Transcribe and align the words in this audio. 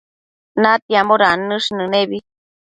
natiambo 0.61 1.19
dannësh 1.23 1.69
nënebi 1.77 2.19